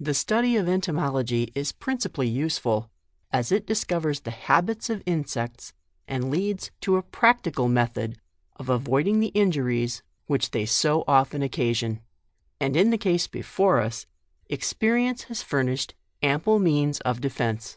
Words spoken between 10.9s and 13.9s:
often occasion; and in the case before